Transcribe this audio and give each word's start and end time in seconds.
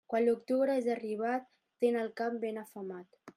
Quan 0.11 0.23
l'octubre 0.27 0.77
és 0.81 0.87
arribat, 0.93 1.45
ten 1.85 1.99
el 2.05 2.11
camp 2.23 2.41
ben 2.47 2.59
afemat. 2.65 3.23